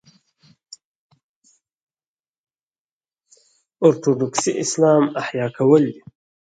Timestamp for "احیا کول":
5.21-5.81